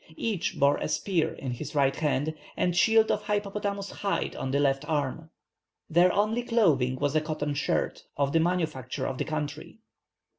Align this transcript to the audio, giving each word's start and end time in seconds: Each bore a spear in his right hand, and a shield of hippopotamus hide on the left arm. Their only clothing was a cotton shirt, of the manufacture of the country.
Each 0.17 0.59
bore 0.59 0.77
a 0.77 0.87
spear 0.87 1.31
in 1.35 1.51
his 1.51 1.75
right 1.75 1.95
hand, 1.95 2.33
and 2.57 2.73
a 2.73 2.75
shield 2.75 3.11
of 3.11 3.27
hippopotamus 3.27 3.91
hide 3.91 4.35
on 4.35 4.49
the 4.49 4.59
left 4.59 4.83
arm. 4.89 5.29
Their 5.91 6.11
only 6.11 6.41
clothing 6.41 6.95
was 6.95 7.15
a 7.15 7.21
cotton 7.21 7.53
shirt, 7.53 8.01
of 8.17 8.31
the 8.33 8.39
manufacture 8.39 9.05
of 9.05 9.19
the 9.19 9.25
country. 9.25 9.77